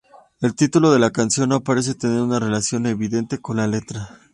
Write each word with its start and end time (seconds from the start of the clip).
El 0.41 0.55
título 0.55 0.91
de 0.91 0.97
la 0.97 1.11
canción 1.11 1.49
no 1.49 1.61
parece 1.63 1.93
tener 1.93 2.23
una 2.23 2.39
relación 2.39 2.87
evidente 2.87 3.37
con 3.37 3.57
la 3.57 3.67
letra. 3.67 4.09